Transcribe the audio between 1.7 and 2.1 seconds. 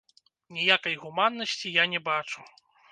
я не